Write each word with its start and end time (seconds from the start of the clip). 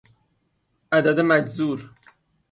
عدد 0.91 1.19
مجذور 1.19 1.91